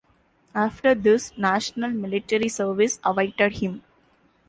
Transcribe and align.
After 0.55 0.95
this, 0.95 1.31
national 1.37 1.91
military 1.91 2.49
service 2.49 2.99
awaited 3.03 3.57
him. 3.57 3.83